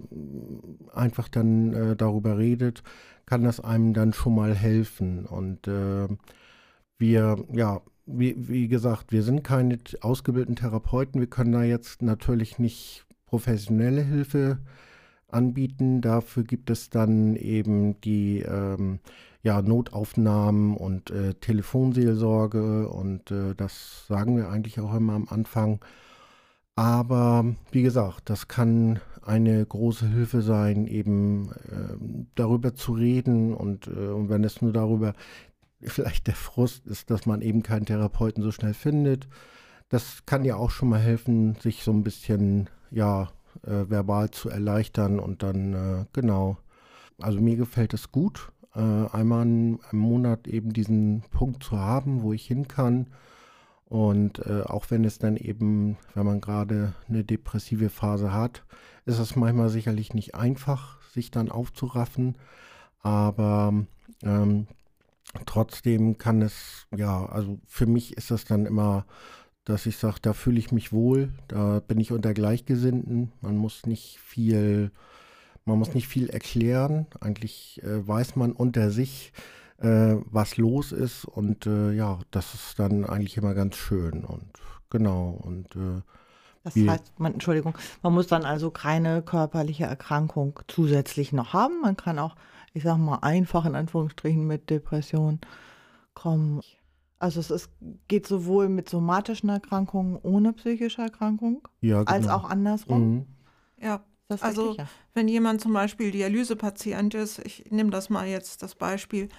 einfach 0.93 1.27
dann 1.27 1.73
äh, 1.73 1.95
darüber 1.95 2.37
redet, 2.37 2.83
kann 3.25 3.43
das 3.43 3.59
einem 3.59 3.93
dann 3.93 4.13
schon 4.13 4.35
mal 4.35 4.55
helfen. 4.55 5.25
Und 5.25 5.67
äh, 5.67 6.07
wir, 6.97 7.43
ja, 7.51 7.81
wie, 8.11 8.35
wie 8.47 8.67
gesagt, 8.67 9.11
wir 9.11 9.23
sind 9.23 9.43
keine 9.43 9.77
ausgebildeten 10.01 10.55
Therapeuten. 10.55 11.19
Wir 11.19 11.29
können 11.29 11.51
da 11.51 11.63
jetzt 11.63 12.01
natürlich 12.01 12.59
nicht 12.59 13.05
professionelle 13.25 14.01
Hilfe 14.01 14.59
anbieten. 15.27 16.01
Dafür 16.01 16.43
gibt 16.43 16.69
es 16.69 16.89
dann 16.89 17.35
eben 17.35 17.99
die 18.01 18.39
ähm, 18.39 18.99
ja, 19.43 19.61
Notaufnahmen 19.61 20.75
und 20.75 21.11
äh, 21.11 21.35
Telefonseelsorge 21.35 22.89
und 22.89 23.31
äh, 23.31 23.55
das 23.55 24.05
sagen 24.07 24.37
wir 24.37 24.49
eigentlich 24.49 24.79
auch 24.79 24.93
immer 24.93 25.13
am 25.13 25.27
Anfang. 25.29 25.79
Aber 26.75 27.45
wie 27.71 27.81
gesagt, 27.81 28.29
das 28.29 28.47
kann 28.47 28.99
eine 29.21 29.65
große 29.65 30.07
Hilfe 30.07 30.41
sein, 30.41 30.87
eben 30.87 31.51
äh, 31.51 32.25
darüber 32.35 32.73
zu 32.73 32.93
reden 32.93 33.53
und, 33.53 33.87
äh, 33.87 34.07
und 34.07 34.29
wenn 34.29 34.43
es 34.43 34.61
nur 34.61 34.73
darüber 34.73 35.13
vielleicht 35.81 36.27
der 36.27 36.35
Frust 36.35 36.85
ist, 36.87 37.09
dass 37.09 37.25
man 37.25 37.41
eben 37.41 37.63
keinen 37.63 37.85
Therapeuten 37.85 38.43
so 38.43 38.51
schnell 38.51 38.73
findet. 38.73 39.27
Das 39.89 40.25
kann 40.25 40.45
ja 40.45 40.55
auch 40.55 40.71
schon 40.71 40.89
mal 40.89 40.99
helfen, 40.99 41.55
sich 41.55 41.83
so 41.83 41.91
ein 41.91 42.03
bisschen 42.03 42.69
ja 42.91 43.29
äh, 43.63 43.89
verbal 43.89 44.31
zu 44.31 44.49
erleichtern 44.49 45.19
und 45.19 45.43
dann 45.43 45.73
äh, 45.73 46.05
genau. 46.13 46.57
Also 47.19 47.41
mir 47.41 47.57
gefällt 47.57 47.93
es 47.93 48.11
gut, 48.11 48.51
äh, 48.75 48.79
einmal 48.79 49.43
im 49.45 49.79
Monat 49.91 50.47
eben 50.47 50.71
diesen 50.71 51.23
Punkt 51.31 51.63
zu 51.63 51.77
haben, 51.77 52.21
wo 52.21 52.33
ich 52.33 52.45
hin 52.45 52.67
kann 52.67 53.07
und 53.89 54.45
äh, 54.45 54.61
auch 54.61 54.85
wenn 54.89 55.03
es 55.03 55.17
dann 55.17 55.35
eben, 55.35 55.97
wenn 56.13 56.25
man 56.25 56.41
gerade 56.41 56.93
eine 57.09 57.23
depressive 57.23 57.89
Phase 57.89 58.31
hat, 58.31 58.63
ist 59.05 59.17
es 59.17 59.35
manchmal 59.35 59.69
sicherlich 59.69 60.13
nicht 60.13 60.35
einfach, 60.35 61.01
sich 61.09 61.31
dann 61.31 61.49
aufzuraffen. 61.49 62.35
Aber 63.01 63.73
ähm, 64.21 64.67
trotzdem 65.45 66.17
kann 66.17 66.41
es, 66.41 66.87
ja, 66.95 67.25
also 67.25 67.59
für 67.67 67.85
mich 67.85 68.17
ist 68.17 68.31
es 68.31 68.45
dann 68.45 68.65
immer 68.65 69.05
dass 69.69 69.85
ich 69.85 69.97
sage, 69.97 70.17
da 70.21 70.33
fühle 70.33 70.57
ich 70.57 70.71
mich 70.71 70.91
wohl, 70.91 71.31
da 71.47 71.79
bin 71.79 71.99
ich 71.99 72.11
unter 72.11 72.33
Gleichgesinnten. 72.33 73.31
Man 73.39 73.55
muss 73.55 73.85
nicht 73.85 74.19
viel, 74.19 74.91
man 75.63 75.77
muss 75.77 75.93
nicht 75.93 76.07
viel 76.07 76.29
erklären. 76.29 77.05
Eigentlich 77.19 77.79
äh, 77.83 78.07
weiß 78.07 78.35
man 78.35 78.51
unter 78.51 78.89
sich, 78.89 79.31
äh, 79.77 80.15
was 80.25 80.57
los 80.57 80.91
ist 80.91 81.25
und 81.25 81.67
äh, 81.67 81.91
ja, 81.91 82.17
das 82.31 82.55
ist 82.55 82.79
dann 82.79 83.05
eigentlich 83.05 83.37
immer 83.37 83.53
ganz 83.53 83.75
schön 83.75 84.25
und 84.25 84.49
genau 84.89 85.39
und 85.43 85.75
äh, 85.75 86.01
das 86.63 86.75
heißt, 86.75 87.13
man, 87.19 87.33
Entschuldigung, 87.33 87.77
man 88.01 88.13
muss 88.13 88.27
dann 88.27 88.43
also 88.43 88.69
keine 88.69 89.21
körperliche 89.21 89.85
Erkrankung 89.85 90.59
zusätzlich 90.67 91.31
noch 91.31 91.53
haben. 91.53 91.81
Man 91.81 91.95
kann 91.95 92.19
auch, 92.19 92.35
ich 92.73 92.83
sage 92.83 92.99
mal, 92.99 93.19
einfach 93.19 93.65
in 93.65 93.75
Anführungsstrichen 93.75 94.45
mit 94.45 94.69
Depression 94.69 95.39
kommen. 96.13 96.61
Also 97.17 97.39
es 97.39 97.51
ist, 97.51 97.69
geht 98.07 98.27
sowohl 98.27 98.69
mit 98.69 98.89
somatischen 98.89 99.49
Erkrankungen 99.49 100.17
ohne 100.21 100.53
psychische 100.53 101.01
Erkrankung 101.01 101.67
ja, 101.81 102.03
genau. 102.03 102.11
als 102.11 102.27
auch 102.27 102.49
andersrum. 102.49 103.09
Mhm. 103.09 103.25
Ja, 103.81 104.03
also 104.41 104.69
richtig, 104.69 104.85
ja. 104.85 104.89
wenn 105.13 105.27
jemand 105.27 105.61
zum 105.61 105.73
Beispiel 105.73 106.11
Dialysepatient 106.11 107.13
ist, 107.15 107.39
ich 107.39 107.71
nehme 107.71 107.89
das 107.89 108.09
mal 108.09 108.27
jetzt 108.27 108.63
das 108.63 108.75
Beispiel, 108.75 109.29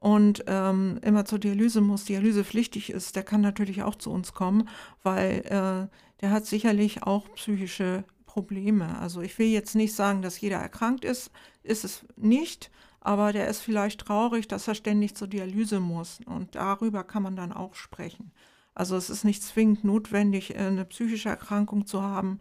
und 0.00 0.44
ähm, 0.46 1.00
immer 1.02 1.24
zur 1.24 1.38
Dialyse 1.38 1.80
muss, 1.80 2.04
dialysepflichtig 2.04 2.90
ist, 2.90 3.16
der 3.16 3.24
kann 3.24 3.40
natürlich 3.40 3.82
auch 3.82 3.96
zu 3.96 4.10
uns 4.10 4.32
kommen, 4.32 4.68
weil 5.02 5.40
äh, 5.46 5.88
der 6.20 6.30
hat 6.30 6.46
sicherlich 6.46 7.02
auch 7.02 7.32
psychische 7.34 8.04
Probleme. 8.26 8.98
Also 8.98 9.20
ich 9.22 9.38
will 9.38 9.48
jetzt 9.48 9.74
nicht 9.74 9.94
sagen, 9.94 10.22
dass 10.22 10.40
jeder 10.40 10.58
erkrankt 10.58 11.04
ist, 11.04 11.30
ist 11.68 11.84
es 11.84 12.04
nicht, 12.16 12.70
aber 13.00 13.32
der 13.32 13.48
ist 13.48 13.60
vielleicht 13.60 14.00
traurig, 14.00 14.48
dass 14.48 14.68
er 14.68 14.74
ständig 14.74 15.14
zur 15.14 15.28
Dialyse 15.28 15.80
muss. 15.80 16.20
Und 16.26 16.54
darüber 16.54 17.04
kann 17.04 17.22
man 17.22 17.36
dann 17.36 17.52
auch 17.52 17.74
sprechen. 17.74 18.32
Also 18.74 18.96
es 18.96 19.10
ist 19.10 19.24
nicht 19.24 19.42
zwingend 19.42 19.84
notwendig, 19.84 20.54
äh, 20.54 20.58
eine 20.58 20.84
psychische 20.84 21.28
Erkrankung 21.28 21.86
zu 21.86 22.02
haben. 22.02 22.38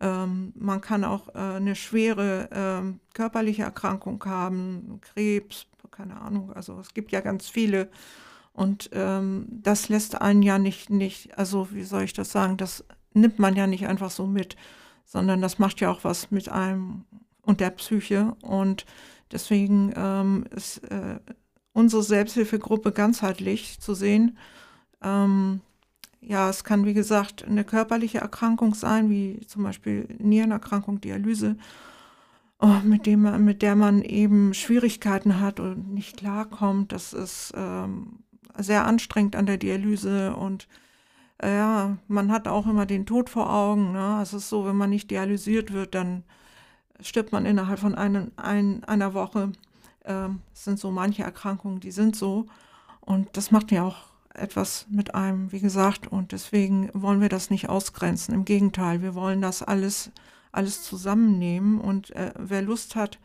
Ähm, 0.00 0.52
man 0.56 0.80
kann 0.80 1.04
auch 1.04 1.28
äh, 1.34 1.38
eine 1.38 1.74
schwere 1.74 2.50
äh, 2.50 3.14
körperliche 3.14 3.62
Erkrankung 3.62 4.22
haben, 4.24 5.00
Krebs, 5.00 5.66
keine 5.90 6.20
Ahnung. 6.20 6.52
Also 6.52 6.78
es 6.80 6.92
gibt 6.92 7.12
ja 7.12 7.20
ganz 7.20 7.48
viele. 7.48 7.88
Und 8.52 8.90
ähm, 8.92 9.46
das 9.50 9.88
lässt 9.88 10.20
einen 10.20 10.42
ja 10.42 10.58
nicht, 10.58 10.90
nicht, 10.90 11.38
also 11.38 11.68
wie 11.72 11.84
soll 11.84 12.02
ich 12.02 12.14
das 12.14 12.32
sagen, 12.32 12.56
das 12.56 12.84
nimmt 13.12 13.38
man 13.38 13.54
ja 13.54 13.66
nicht 13.66 13.86
einfach 13.86 14.10
so 14.10 14.26
mit, 14.26 14.56
sondern 15.04 15.40
das 15.40 15.58
macht 15.58 15.80
ja 15.80 15.90
auch 15.90 16.04
was 16.04 16.30
mit 16.30 16.48
einem 16.48 17.04
und 17.46 17.60
der 17.60 17.70
Psyche. 17.70 18.36
Und 18.42 18.84
deswegen 19.32 19.94
ähm, 19.96 20.44
ist 20.54 20.78
äh, 20.90 21.18
unsere 21.72 22.02
Selbsthilfegruppe 22.02 22.92
ganzheitlich 22.92 23.80
zu 23.80 23.94
sehen. 23.94 24.36
Ähm, 25.02 25.60
ja, 26.20 26.50
es 26.50 26.64
kann, 26.64 26.84
wie 26.84 26.94
gesagt, 26.94 27.44
eine 27.44 27.64
körperliche 27.64 28.18
Erkrankung 28.18 28.74
sein, 28.74 29.08
wie 29.08 29.40
zum 29.46 29.62
Beispiel 29.62 30.08
Nierenerkrankung, 30.18 31.00
Dialyse 31.00 31.56
oh, 32.60 32.80
mit, 32.84 33.06
dem 33.06 33.44
mit 33.44 33.62
der 33.62 33.76
man 33.76 34.02
eben 34.02 34.54
Schwierigkeiten 34.54 35.40
hat 35.40 35.60
und 35.60 35.92
nicht 35.94 36.16
klarkommt. 36.16 36.92
Das 36.92 37.12
ist 37.12 37.52
ähm, 37.56 38.20
sehr 38.58 38.86
anstrengend 38.86 39.36
an 39.36 39.46
der 39.46 39.58
Dialyse 39.58 40.34
und 40.34 40.68
äh, 41.38 41.54
ja, 41.54 41.98
man 42.08 42.32
hat 42.32 42.48
auch 42.48 42.66
immer 42.66 42.86
den 42.86 43.06
Tod 43.06 43.30
vor 43.30 43.52
Augen. 43.52 43.92
Ne? 43.92 44.20
Es 44.22 44.32
ist 44.32 44.48
so, 44.48 44.66
wenn 44.66 44.76
man 44.76 44.90
nicht 44.90 45.10
dialysiert 45.10 45.72
wird, 45.72 45.94
dann 45.94 46.24
stirbt 47.00 47.32
man 47.32 47.46
innerhalb 47.46 47.78
von 47.78 47.94
einen, 47.94 48.32
ein, 48.36 48.84
einer 48.84 49.14
Woche. 49.14 49.52
Ähm, 50.04 50.40
es 50.54 50.64
sind 50.64 50.78
so 50.78 50.90
manche 50.90 51.22
Erkrankungen, 51.22 51.80
die 51.80 51.90
sind 51.90 52.16
so. 52.16 52.46
Und 53.00 53.36
das 53.36 53.50
macht 53.50 53.70
ja 53.72 53.84
auch 53.84 53.96
etwas 54.34 54.86
mit 54.90 55.14
einem, 55.14 55.52
wie 55.52 55.60
gesagt. 55.60 56.06
Und 56.06 56.32
deswegen 56.32 56.90
wollen 56.92 57.20
wir 57.20 57.28
das 57.28 57.50
nicht 57.50 57.68
ausgrenzen. 57.68 58.34
Im 58.34 58.44
Gegenteil, 58.44 59.02
wir 59.02 59.14
wollen 59.14 59.40
das 59.40 59.62
alles 59.62 60.10
alles 60.56 60.82
zusammennehmen. 60.82 61.80
Und 61.80 62.10
äh, 62.10 62.32
wer 62.38 62.62
Lust 62.62 62.96
hat, 62.96 63.18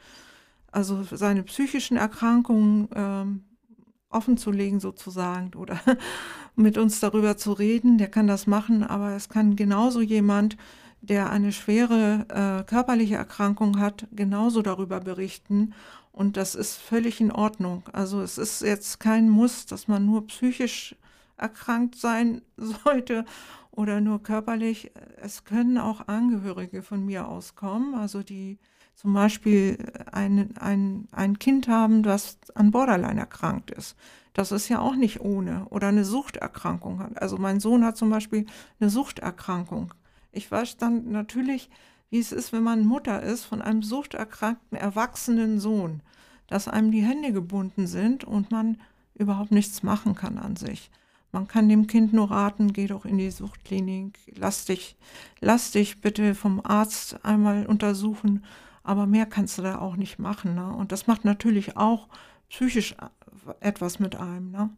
also 0.71 1.03
seine 1.03 1.43
psychischen 1.43 1.97
Erkrankungen 1.97 2.89
ähm, 2.93 3.43
offen 4.09 4.37
zu 4.37 4.51
legen 4.51 4.79
sozusagen 4.79 5.51
oder 5.55 5.79
mit 6.55 6.77
uns 6.77 6.99
darüber 6.99 7.37
zu 7.37 7.53
reden, 7.53 7.97
der 7.97 8.09
kann 8.09 8.27
das 8.27 8.45
machen. 8.47 8.83
Aber 8.83 9.11
es 9.15 9.29
kann 9.29 9.55
genauso 9.55 10.01
jemand, 10.01 10.57
der 11.01 11.29
eine 11.31 11.51
schwere 11.51 12.25
äh, 12.29 12.63
körperliche 12.63 13.15
Erkrankung 13.15 13.79
hat, 13.79 14.07
genauso 14.11 14.61
darüber 14.61 14.99
berichten. 14.99 15.73
Und 16.11 16.37
das 16.37 16.55
ist 16.55 16.77
völlig 16.77 17.19
in 17.21 17.31
Ordnung. 17.31 17.83
Also 17.91 18.21
es 18.21 18.37
ist 18.37 18.61
jetzt 18.61 18.99
kein 18.99 19.29
Muss, 19.29 19.65
dass 19.65 19.87
man 19.87 20.05
nur 20.05 20.27
psychisch 20.27 20.95
erkrankt 21.37 21.95
sein 21.95 22.41
sollte 22.57 23.25
oder 23.71 24.01
nur 24.01 24.21
körperlich. 24.21 24.91
Es 25.21 25.43
können 25.43 25.77
auch 25.77 26.07
Angehörige 26.07 26.83
von 26.83 27.05
mir 27.05 27.27
auskommen, 27.27 27.95
also 27.95 28.21
die 28.21 28.59
zum 28.95 29.13
Beispiel 29.13 29.77
ein, 30.11 30.55
ein, 30.57 31.07
ein 31.11 31.39
Kind 31.39 31.67
haben, 31.67 32.03
das 32.03 32.37
an 32.53 32.69
Borderline 32.69 33.19
erkrankt 33.19 33.71
ist. 33.71 33.95
Das 34.33 34.51
ist 34.51 34.69
ja 34.69 34.79
auch 34.79 34.95
nicht 34.95 35.21
ohne. 35.21 35.65
Oder 35.69 35.87
eine 35.87 36.05
Suchterkrankung 36.05 36.99
hat. 36.99 37.19
Also 37.21 37.37
mein 37.37 37.59
Sohn 37.59 37.83
hat 37.83 37.97
zum 37.97 38.11
Beispiel 38.11 38.45
eine 38.79 38.89
Suchterkrankung. 38.91 39.93
Ich 40.31 40.49
weiß 40.51 40.77
dann 40.77 41.11
natürlich, 41.11 41.69
wie 42.09 42.19
es 42.19 42.31
ist, 42.31 42.53
wenn 42.53 42.63
man 42.63 42.85
Mutter 42.85 43.21
ist 43.21 43.45
von 43.45 43.61
einem 43.61 43.83
suchterkrankten, 43.83 44.77
erwachsenen 44.77 45.59
Sohn, 45.59 46.01
dass 46.47 46.67
einem 46.67 46.91
die 46.91 47.03
Hände 47.03 47.31
gebunden 47.31 47.87
sind 47.87 48.23
und 48.23 48.51
man 48.51 48.77
überhaupt 49.15 49.51
nichts 49.51 49.83
machen 49.83 50.15
kann 50.15 50.37
an 50.37 50.55
sich. 50.55 50.91
Man 51.31 51.47
kann 51.47 51.69
dem 51.69 51.87
Kind 51.87 52.11
nur 52.11 52.29
raten, 52.29 52.73
geh 52.73 52.87
doch 52.87 53.05
in 53.05 53.17
die 53.17 53.31
Suchtklinik, 53.31 54.19
lass 54.35 54.65
dich, 54.65 54.97
lass 55.39 55.71
dich 55.71 56.01
bitte 56.01 56.35
vom 56.35 56.59
Arzt 56.65 57.23
einmal 57.23 57.65
untersuchen, 57.65 58.43
aber 58.83 59.07
mehr 59.07 59.25
kannst 59.25 59.57
du 59.57 59.61
da 59.61 59.79
auch 59.79 59.95
nicht 59.95 60.19
machen. 60.19 60.55
Ne? 60.55 60.73
Und 60.73 60.91
das 60.91 61.07
macht 61.07 61.23
natürlich 61.23 61.77
auch 61.77 62.09
psychisch 62.49 62.95
etwas 63.61 63.99
mit 63.99 64.17
einem. 64.17 64.51
Ne? 64.51 64.69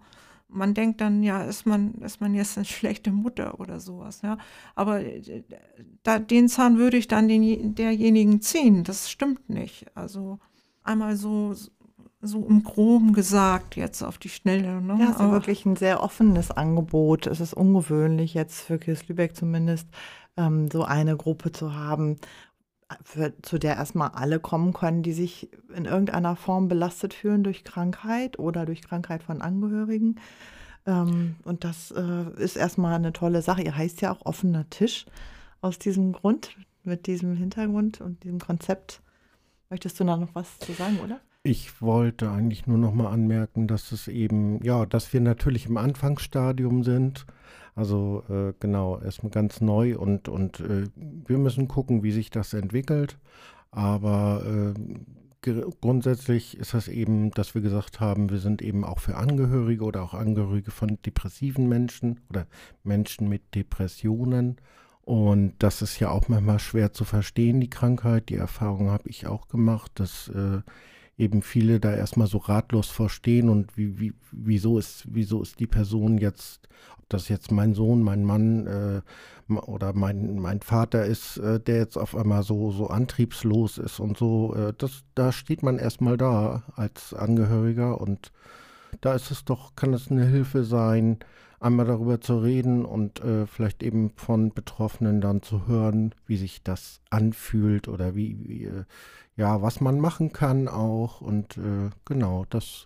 Man 0.54 0.74
denkt 0.74 1.02
dann, 1.02 1.24
ja, 1.24 1.44
ist 1.44 1.66
man, 1.66 1.96
ist 1.96 2.22
man 2.22 2.34
jetzt 2.34 2.58
eine 2.58 2.66
schlechte 2.66 3.12
Mutter 3.12 3.60
oder 3.60 3.80
sowas. 3.80 4.22
Ja? 4.22 4.38
Aber 4.76 5.02
äh, 5.02 5.44
da, 6.04 6.20
den 6.20 6.48
Zahn 6.48 6.78
würde 6.78 6.98
ich 6.98 7.08
dann 7.08 7.28
den, 7.28 7.76
derjenigen 7.76 8.42
ziehen. 8.42 8.84
Das 8.84 9.10
stimmt 9.10 9.50
nicht. 9.50 9.86
Also 9.96 10.40
einmal 10.84 11.16
so 11.16 11.56
so 12.26 12.46
im 12.48 12.64
Groben 12.64 13.12
gesagt 13.14 13.76
jetzt 13.76 14.02
auf 14.02 14.18
die 14.18 14.30
Schnelle. 14.30 14.82
Ne? 14.82 14.98
Ja, 14.98 15.10
es 15.12 15.20
ist 15.20 15.32
wirklich 15.32 15.66
ein 15.66 15.76
sehr 15.76 16.02
offenes 16.02 16.52
Angebot. 16.52 17.28
Es 17.28 17.42
ist 17.42 17.54
ungewöhnlich 17.54 18.34
jetzt 18.34 18.62
für 18.62 18.80
Kirs 18.80 19.08
Lübeck 19.10 19.36
zumindest, 19.36 19.90
ähm, 20.38 20.72
so 20.72 20.84
eine 20.84 21.18
Gruppe 21.18 21.52
zu 21.52 21.76
haben, 21.76 22.16
für, 23.04 23.34
zu 23.42 23.58
der 23.58 23.76
erstmal 23.76 24.10
alle 24.10 24.40
kommen 24.40 24.74
können, 24.74 25.04
die 25.04 25.14
sich 25.14 25.50
in 25.76 25.86
irgendeiner 25.86 26.36
Form 26.36 26.68
belastet 26.68 27.14
fühlen 27.14 27.44
durch 27.44 27.64
Krankheit 27.64 28.40
oder 28.40 28.66
durch 28.66 28.82
Krankheit 28.82 29.24
von 29.24 29.42
Angehörigen. 29.42 30.20
Ähm, 30.86 31.36
und 31.44 31.64
das 31.64 31.92
äh, 31.92 32.30
ist 32.42 32.56
erstmal 32.56 32.96
eine 32.96 33.14
tolle 33.14 33.42
Sache. 33.42 33.62
Ihr 33.62 33.76
heißt 33.76 34.02
ja 34.02 34.12
auch 34.12 34.26
offener 34.26 34.70
Tisch 34.70 35.06
aus 35.62 35.80
diesem 35.80 36.12
Grund, 36.12 36.56
mit 36.84 37.08
diesem 37.08 37.36
Hintergrund 37.36 38.02
und 38.02 38.24
diesem 38.24 38.40
Konzept. 38.40 39.02
Möchtest 39.70 40.00
du 40.00 40.04
da 40.04 40.18
noch 40.18 40.36
was 40.36 40.60
zu 40.60 40.74
sagen, 40.74 41.00
oder? 41.04 41.20
Ich 41.46 41.82
wollte 41.82 42.32
eigentlich 42.32 42.68
nur 42.68 42.78
noch 42.78 42.94
mal 42.94 43.12
anmerken, 43.12 43.68
dass 43.68 43.92
es 43.92 44.08
eben, 44.08 44.64
ja, 44.64 44.86
dass 44.86 45.12
wir 45.12 45.20
natürlich 45.20 45.66
im 45.66 45.76
Anfangsstadium 45.76 46.84
sind. 46.84 47.26
Also 47.76 48.24
äh, 48.30 48.54
genau, 48.62 49.02
erstmal 49.02 49.32
ganz 49.32 49.60
neu 49.60 49.98
und, 49.98 50.30
und 50.30 50.62
äh, 50.62 50.88
wir 50.96 51.38
müssen 51.38 51.68
gucken, 51.68 52.02
wie 52.02 52.14
sich 52.14 52.30
das 52.30 52.54
entwickelt. 52.54 53.18
Aber 53.72 54.74
äh, 55.46 55.52
grundsätzlich 55.82 56.58
ist 56.58 56.74
das 56.74 56.88
eben, 56.88 57.32
dass 57.32 57.56
wir 57.56 57.62
gesagt 57.62 58.00
haben, 58.00 58.30
wir 58.30 58.40
sind 58.40 58.62
eben 58.62 58.86
auch 58.86 59.00
für 59.00 59.18
Angehörige 59.18 59.84
oder 59.84 60.02
auch 60.04 60.14
Angehörige 60.14 60.72
von 60.72 60.98
depressiven 61.06 61.68
Menschen 61.68 62.22
oder 62.30 62.48
Menschen 62.84 63.28
mit 63.28 63.54
Depressionen. 63.54 64.56
Und 65.02 65.56
das 65.60 65.82
ist 65.82 66.00
ja 66.00 66.10
auch 66.10 66.30
manchmal 66.30 66.60
schwer 66.60 66.94
zu 66.94 67.04
verstehen, 67.04 67.60
die 67.60 67.70
Krankheit. 67.70 68.30
Die 68.30 68.38
Erfahrung 68.38 68.92
habe 68.92 69.10
ich 69.10 69.28
auch 69.28 69.50
gemacht, 69.50 69.92
dass 69.96 70.30
äh, 70.30 70.62
eben 71.18 71.42
viele 71.42 71.80
da 71.80 71.94
erstmal 71.94 72.28
so 72.28 72.40
ratlos 72.40 72.90
verstehen 72.90 73.50
und 73.50 73.78
wie, 73.78 74.00
wie, 74.00 74.14
wieso 74.32 74.80
ist, 74.80 75.06
wieso 75.08 75.42
ist 75.42 75.60
die 75.60 75.68
Person 75.68 76.18
jetzt, 76.18 76.68
ob 76.98 77.08
das 77.10 77.30
jetzt 77.30 77.52
mein 77.52 77.74
Sohn, 77.76 78.02
mein 78.02 78.24
Mann 78.24 78.68
äh, 78.68 79.02
oder 79.54 79.94
mein, 79.94 80.40
mein 80.40 80.62
Vater 80.62 81.06
ist, 81.06 81.38
äh, 81.38 81.60
der 81.60 81.78
jetzt 81.78 81.98
auf 81.98 82.16
einmal 82.16 82.44
so, 82.44 82.72
so 82.72 82.88
antriebslos 82.88 83.78
ist 83.78 84.00
und 84.00 84.18
so, 84.18 84.56
äh, 84.56 84.74
das, 84.78 85.04
da 85.14 85.32
steht 85.32 85.62
man 85.62 85.78
erstmal 85.78 86.18
da 86.18 86.64
als 86.76 87.14
Angehöriger 87.14 88.02
und 88.02 88.32
da 89.02 89.14
ist 89.14 89.32
es 89.32 89.46
doch, 89.46 89.76
kann 89.76 89.94
es 89.94 90.10
eine 90.10 90.26
Hilfe 90.26 90.64
sein, 90.64 91.20
einmal 91.64 91.86
darüber 91.86 92.22
zu 92.22 92.40
reden 92.40 92.86
und 92.86 93.22
äh, 93.22 93.48
vielleicht 93.48 93.84
eben 93.84 94.12
von 94.16 94.54
Betroffenen 94.54 95.22
dann 95.22 95.42
zu 95.42 95.68
hören, 95.68 96.14
wie 96.28 96.38
sich 96.38 96.64
das 96.64 97.02
anfühlt 97.10 97.88
oder 97.88 98.16
wie, 98.16 98.38
wie 98.48 98.66
äh, 98.66 98.84
ja, 99.36 99.62
was 99.62 99.82
man 99.82 100.00
machen 100.00 100.32
kann 100.34 100.68
auch. 100.68 101.22
Und 101.22 101.58
äh, 101.58 101.90
genau, 102.06 102.46
das 102.50 102.86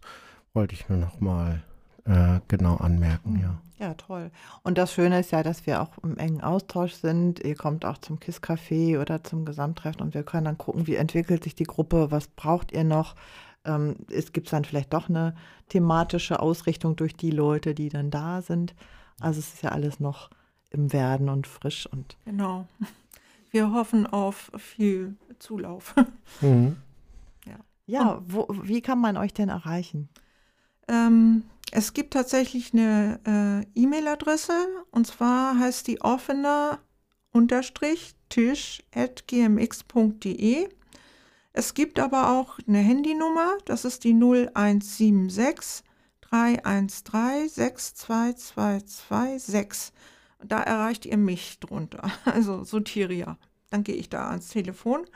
wollte 0.53 0.75
ich 0.75 0.89
nur 0.89 0.98
noch 0.98 1.19
mal 1.19 1.63
äh, 2.05 2.39
genau 2.48 2.75
anmerken, 2.77 3.39
ja. 3.41 3.57
Ja, 3.79 3.93
toll. 3.93 4.31
Und 4.63 4.79
das 4.79 4.91
Schöne 4.91 5.19
ist 5.19 5.31
ja, 5.31 5.43
dass 5.43 5.67
wir 5.67 5.84
auch 5.84 6.00
im 6.01 6.17
engen 6.17 6.41
Austausch 6.41 6.93
sind. 6.93 7.41
Ihr 7.41 7.55
kommt 7.55 7.86
auch 7.86 8.00
zum 8.00 8.19
KISS-Café 8.19 9.00
oder 9.00 9.24
zum 9.24 9.46
Gesamttreffen 9.46 10.01
und 10.01 10.15
wir 10.15 10.24
können 10.24 10.46
dann 10.46 10.57
gucken, 10.57 10.88
wie 10.88 10.96
entwickelt 10.96 11.43
sich 11.43 11.53
die 11.53 11.65
Gruppe, 11.65 12.10
was 12.10 12.27
braucht 12.27 12.72
ihr 12.72 12.84
noch. 12.84 13.15
Ähm, 13.67 13.97
es 14.09 14.33
gibt 14.33 14.51
dann 14.51 14.65
vielleicht 14.65 14.93
doch 14.93 15.09
eine 15.09 15.36
thematische 15.69 16.39
Ausrichtung 16.39 16.95
durch 16.95 17.15
die 17.15 17.31
Leute, 17.31 17.75
die 17.75 17.89
dann 17.89 18.09
da 18.09 18.41
sind. 18.41 18.74
Also 19.19 19.39
es 19.39 19.53
ist 19.53 19.63
ja 19.63 19.71
alles 19.71 20.00
noch 20.00 20.29
im 20.69 20.93
Werden 20.93 21.29
und 21.29 21.47
frisch 21.47 21.88
und 21.88 22.17
Genau. 22.25 22.67
Wir 23.51 23.71
hoffen 23.71 24.05
auf 24.07 24.51
viel 24.57 25.15
Zulauf. 25.39 25.95
Mhm. 26.41 26.75
ja, 27.88 28.21
wo, 28.27 28.47
wie 28.50 28.81
kann 28.81 29.00
man 29.00 29.17
euch 29.17 29.33
denn 29.33 29.50
erreichen? 29.50 30.09
Ähm, 30.88 31.43
es 31.71 31.93
gibt 31.93 32.13
tatsächlich 32.13 32.74
eine 32.74 33.65
äh, 33.75 33.81
E-Mail-Adresse 33.81 34.67
und 34.91 35.07
zwar 35.07 35.57
heißt 35.57 35.88
die 35.88 36.01
offener 36.01 36.79
unterstrich 37.31 38.15
tisch 38.29 38.83
at 38.93 39.27
gmx.de. 39.27 40.69
Es 41.58 41.74
gibt 41.74 41.98
aber 41.98 42.30
auch 42.30 42.60
eine 42.68 42.78
Handynummer, 42.78 43.58
das 43.66 43.84
ist 43.84 44.04
die 44.04 44.14
0176 44.14 45.84
313 46.22 47.50
62226. 47.50 49.92
Da 50.46 50.62
erreicht 50.62 51.08
ihr 51.08 51.18
mich 51.18 51.60
drunter, 51.60 52.12
also 52.26 52.64
Sotiria. 52.64 53.40
Dann 53.72 53.84
gehe 53.84 53.96
ich 53.96 54.08
da 54.08 54.30
ans 54.30 54.50
Telefon. 54.50 55.08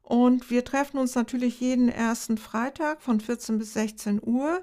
Und 0.00 0.48
wir 0.48 0.64
treffen 0.64 0.96
uns 0.96 1.16
natürlich 1.16 1.60
jeden 1.60 1.90
ersten 1.90 2.38
Freitag 2.38 3.02
von 3.02 3.20
14 3.20 3.58
bis 3.58 3.74
16 3.74 4.22
Uhr 4.24 4.62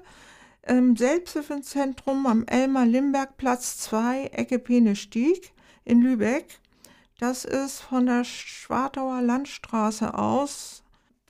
im 0.66 0.96
Selbsthilfezentrum 0.96 2.26
am 2.26 2.44
Elmar-Limberg-Platz 2.46 3.78
2, 3.78 4.24
Ecke 4.32 4.58
Pene-Stieg 4.58 5.52
in 5.84 6.02
Lübeck. 6.02 6.58
Das 7.20 7.44
ist 7.44 7.80
von 7.80 8.06
der 8.06 8.24
Schwartauer 8.24 9.22
Landstraße 9.22 10.18
aus. 10.18 10.81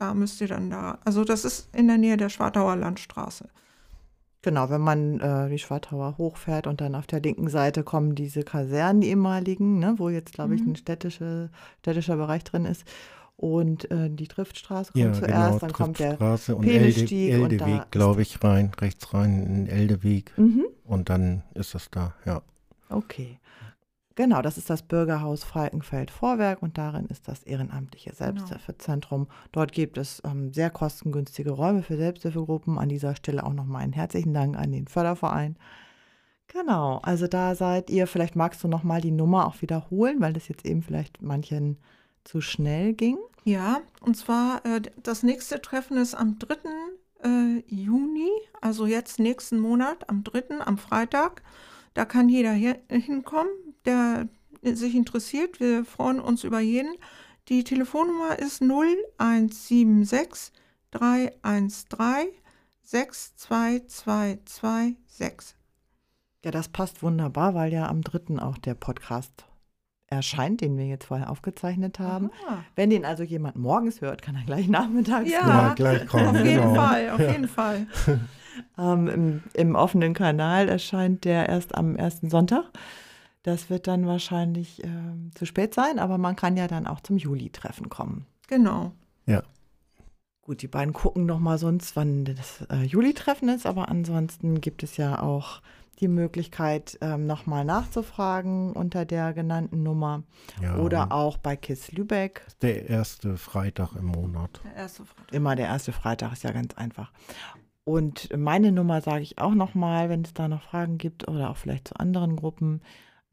Da 0.03 0.15
müsst 0.15 0.41
ihr 0.41 0.49
dann 0.49 0.69
da, 0.69 0.99
also 1.05 1.23
das 1.23 1.45
ist 1.45 1.69
in 1.77 1.87
der 1.87 1.97
Nähe 1.97 2.17
der 2.17 2.29
Schwartauer 2.29 2.75
Landstraße. 2.75 3.49
Genau, 4.43 4.69
wenn 4.69 4.81
man 4.81 5.21
äh, 5.21 5.49
die 5.49 5.61
Schwartauer 5.61 6.19
hochfährt 6.19 6.67
und 6.67 6.81
dann 6.81 6.97
auf 6.97 7.07
der 7.07 7.21
linken 7.21 7.49
Seite 7.49 7.85
kommen 7.85 8.17
diese 8.17 8.43
Kasernen, 8.43 9.01
die 9.01 9.11
ehemaligen, 9.11 9.79
ne, 9.79 9.95
wo 9.99 10.09
jetzt, 10.09 10.33
glaube 10.33 10.57
ich, 10.57 10.63
Mhm. 10.63 10.73
ein 10.73 10.77
städtische, 10.77 11.51
städtischer 11.79 12.17
Bereich 12.17 12.43
drin 12.43 12.65
ist. 12.65 12.85
Und 13.37 13.89
äh, 13.93 14.11
die 14.11 14.27
Triftstraße 14.27 14.91
kommt 14.93 15.05
Ja, 15.05 15.13
zuerst, 15.13 15.29
genau, 15.29 15.59
dann 15.61 15.73
kommt 15.73 16.01
der. 16.01 16.21
Und 16.57 16.67
Elde, 16.67 17.15
Eldeweg, 17.15 17.91
glaube 17.93 18.23
ich, 18.23 18.43
rein, 18.43 18.73
rechts 18.81 19.15
rein 19.15 19.41
in 19.47 19.55
den 19.55 19.67
Eldeweg 19.69 20.33
Mhm. 20.37 20.65
und 20.85 21.11
dann 21.11 21.45
ist 21.55 21.77
es 21.77 21.93
da, 21.93 22.13
ja. 22.25 22.43
Okay. 22.89 23.39
Genau, 24.23 24.41
das 24.41 24.57
ist 24.57 24.71
das 24.71 24.83
Bürgerhaus 24.83 25.43
Falkenfeld-Vorwerk 25.43 26.63
und 26.63 26.79
darin 26.79 27.07
ist 27.07 27.27
das 27.27 27.43
ehrenamtliche 27.43 28.15
Selbsthilfezentrum. 28.15 29.27
Dort 29.51 29.73
gibt 29.73 29.99
es 29.99 30.23
ähm, 30.25 30.53
sehr 30.53 30.71
kostengünstige 30.71 31.51
Räume 31.51 31.83
für 31.83 31.97
Selbsthilfegruppen. 31.97 32.79
An 32.79 32.89
dieser 32.89 33.17
Stelle 33.17 33.43
auch 33.45 33.53
nochmal 33.53 33.83
einen 33.83 33.93
herzlichen 33.93 34.33
Dank 34.33 34.57
an 34.57 34.71
den 34.71 34.87
Förderverein. 34.87 35.57
Genau, 36.47 37.01
also 37.03 37.27
da 37.27 37.57
seid 37.57 37.91
ihr, 37.91 38.07
vielleicht 38.07 38.37
magst 38.37 38.63
du 38.63 38.69
nochmal 38.69 39.01
die 39.01 39.11
Nummer 39.11 39.45
auch 39.45 39.61
wiederholen, 39.61 40.21
weil 40.21 40.35
das 40.35 40.47
jetzt 40.47 40.65
eben 40.65 40.83
vielleicht 40.83 41.21
manchen 41.21 41.79
zu 42.23 42.41
schnell 42.41 42.93
ging. 42.93 43.19
Ja, 43.43 43.81
und 44.03 44.17
zwar 44.17 44.65
äh, 44.65 44.83
das 45.03 45.25
nächste 45.25 45.61
Treffen 45.61 45.97
ist 45.97 46.15
am 46.15 46.39
3. 46.39 46.59
Äh, 47.25 47.65
Juni, 47.67 48.31
also 48.61 48.87
jetzt 48.87 49.19
nächsten 49.19 49.59
Monat, 49.59 50.09
am 50.09 50.23
3., 50.23 50.61
am 50.61 50.79
Freitag. 50.79 51.43
Da 51.95 52.05
kann 52.05 52.29
jeder 52.29 52.53
hier, 52.53 52.79
hinkommen, 52.89 53.51
der 53.85 54.29
sich 54.63 54.95
interessiert. 54.95 55.61
Wir 55.61 55.85
freuen 55.85 56.21
uns 56.21 56.45
über 56.45 56.61
jeden. 56.61 56.95
Die 57.49 57.65
Telefonnummer 57.65 58.39
ist 58.39 58.63
0176 58.63 60.53
313 60.93 62.29
62226. 62.85 65.57
Ja, 66.45 66.51
das 66.51 66.69
passt 66.69 67.03
wunderbar, 67.03 67.55
weil 67.55 67.73
ja 67.73 67.89
am 67.89 68.03
3. 68.03 68.39
auch 68.43 68.59
der 68.59 68.75
Podcast 68.75 69.47
erscheint, 70.09 70.61
den 70.61 70.77
wir 70.77 70.87
jetzt 70.87 71.07
vorher 71.07 71.31
aufgezeichnet 71.31 71.99
haben. 71.99 72.31
Aha. 72.47 72.63
Wenn 72.77 72.91
den 72.91 73.05
also 73.07 73.23
jemand 73.23 73.57
morgens 73.57 74.01
hört, 74.03 74.21
kann 74.23 74.37
er 74.37 74.43
gleich 74.45 74.69
nachmittags 74.73 75.31
Ja. 75.31 75.39
Ja, 75.69 75.75
gleich 75.75 76.07
kommen, 76.07 76.29
Auf 76.29 76.37
jeden 76.37 76.61
genau. 76.63 76.75
Fall, 76.75 77.11
auf 77.11 77.21
Ja. 77.21 77.33
jeden 77.33 77.49
Fall. 77.49 77.87
Ähm, 78.77 79.09
im, 79.09 79.43
Im 79.55 79.75
offenen 79.75 80.13
Kanal 80.13 80.69
erscheint 80.69 81.25
der 81.25 81.49
erst 81.49 81.75
am 81.75 81.97
ersten 81.97 82.29
Sonntag. 82.29 82.65
Das 83.43 83.71
wird 83.71 83.87
dann 83.87 84.07
wahrscheinlich 84.07 84.85
ähm, 84.85 85.31
zu 85.35 85.47
spät 85.47 85.75
sein, 85.75 85.99
aber 85.99 86.19
man 86.19 86.37
kann 86.37 86.57
ja 86.57 86.69
dann 86.69 86.87
auch 86.87 87.01
zum 87.01 87.17
Juli-Treffen 87.17 87.89
kommen. 87.89 88.27
Genau. 88.49 88.93
Gut, 90.43 90.61
die 90.61 90.69
beiden 90.69 90.93
gucken 90.93 91.25
noch 91.25 91.39
mal 91.39 91.57
sonst, 91.57 91.95
wann 91.95 92.25
das 92.25 92.67
äh, 92.69 92.83
Juli-Treffen 92.83 93.49
ist, 93.49 93.65
aber 93.65 93.89
ansonsten 93.89 94.61
gibt 94.61 94.83
es 94.83 94.97
ja 94.97 95.23
auch 95.23 95.63
die 96.01 96.09
Möglichkeit, 96.09 96.99
ähm, 97.01 97.27
noch 97.27 97.47
mal 97.47 97.65
nachzufragen 97.65 98.73
unter 98.73 99.05
der 99.05 99.35
genannten 99.35 99.85
Nummer 99.85 100.25
ja. 100.61 100.79
oder 100.79 101.13
auch 101.13 101.37
bei 101.37 101.55
KISS 101.55 101.93
Lübeck. 101.93 102.45
Der 102.61 102.89
erste 102.89 103.37
Freitag 103.37 103.95
im 103.95 104.07
Monat. 104.07 104.61
Der 104.65 104.75
erste 104.75 105.05
Freitag. 105.05 105.33
Immer 105.33 105.55
der 105.55 105.67
erste 105.67 105.93
Freitag 105.93 106.33
ist 106.33 106.43
ja 106.43 106.51
ganz 106.51 106.75
einfach. 106.75 107.13
Und 107.85 108.37
meine 108.37 108.73
Nummer 108.73 109.01
sage 109.01 109.23
ich 109.23 109.39
auch 109.39 109.55
noch 109.55 109.75
mal, 109.75 110.09
wenn 110.09 110.23
es 110.23 110.35
da 110.35 110.49
noch 110.49 110.63
Fragen 110.63 110.99
gibt 110.99 111.29
oder 111.29 111.51
auch 111.51 111.57
vielleicht 111.57 111.89
zu 111.89 111.97
anderen 111.97 112.35
Gruppen. 112.35 112.81